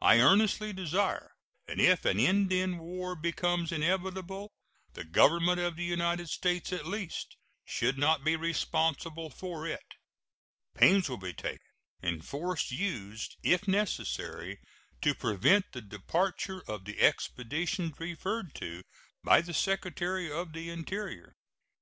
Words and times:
I 0.00 0.20
earnestly 0.20 0.72
desire 0.72 1.32
that 1.66 1.78
if 1.78 2.06
an 2.06 2.18
Indian 2.18 2.78
war 2.78 3.14
becomes 3.14 3.72
inevitable 3.72 4.50
the 4.94 5.04
Government 5.04 5.60
of 5.60 5.76
the 5.76 5.84
United 5.84 6.30
States 6.30 6.72
at 6.72 6.86
least 6.86 7.36
should 7.66 7.98
not 7.98 8.24
be 8.24 8.36
responsible 8.36 9.28
for 9.28 9.66
it. 9.66 9.84
Pains 10.74 11.10
will 11.10 11.18
be 11.18 11.34
taken, 11.34 11.68
and 12.00 12.24
force 12.24 12.70
used 12.70 13.36
if 13.42 13.68
necessary, 13.68 14.60
to 15.02 15.14
prevent 15.14 15.70
the 15.72 15.82
departure 15.82 16.62
of 16.66 16.86
the 16.86 17.02
expeditions 17.02 18.00
referred 18.00 18.54
to 18.54 18.82
by 19.22 19.42
the 19.42 19.52
Secretary 19.52 20.32
of 20.32 20.54
the 20.54 20.70
Interior. 20.70 21.34